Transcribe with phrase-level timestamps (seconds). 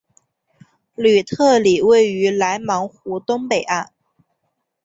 [0.95, 3.91] 吕特里位于莱芒湖东北岸。